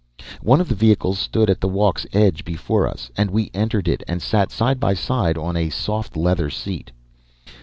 "One 0.41 0.59
of 0.59 0.67
the 0.67 0.73
vehicles 0.73 1.19
stood 1.19 1.47
at 1.47 1.61
the 1.61 1.67
walk's 1.67 2.07
edge 2.11 2.43
before 2.43 2.87
us, 2.87 3.11
and 3.15 3.29
we 3.29 3.51
entered 3.53 3.87
it 3.87 4.01
and 4.07 4.19
sat 4.19 4.51
side 4.51 4.79
by 4.79 4.95
side 4.95 5.37
on 5.37 5.55
a 5.55 5.69
soft 5.69 6.17
leather 6.17 6.49
seat. 6.49 6.91